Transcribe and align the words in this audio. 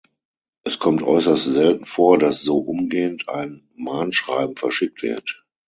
Es 0.63 0.79
kommt 0.79 1.03
äußerst 1.03 1.45
selten 1.45 1.85
vor, 1.85 2.17
dass 2.17 2.41
so 2.41 2.57
umgehend 2.57 3.29
ein 3.29 3.69
Mahnschreiben 3.75 4.55
verschickt 4.55 5.03
wird. 5.03 5.45